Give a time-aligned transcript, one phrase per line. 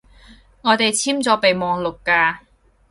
[0.63, 2.39] 我哋簽咗備忘錄㗎